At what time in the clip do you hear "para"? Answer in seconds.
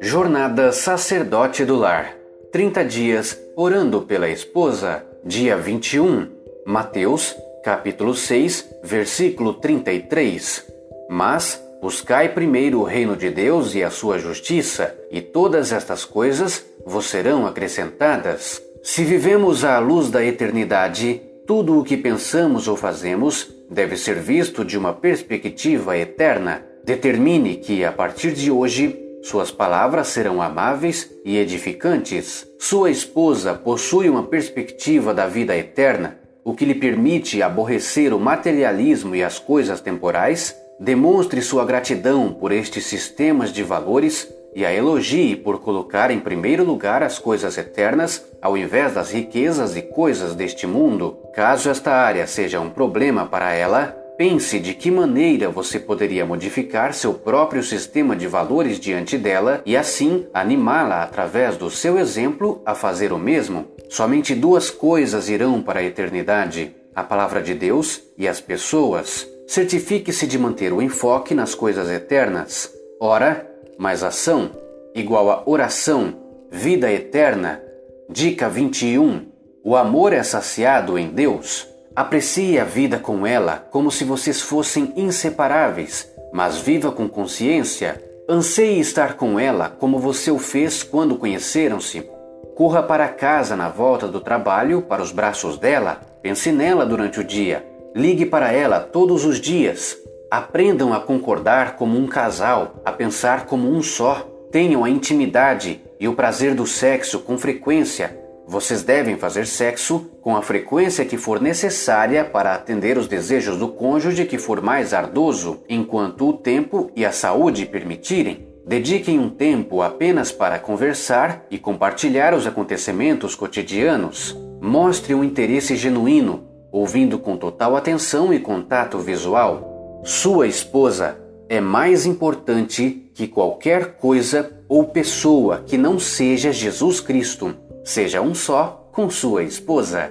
53.26-53.52, 65.62-65.78, 92.82-93.08, 94.82-95.02, 98.26-98.52, 112.24-112.54, 120.32-120.58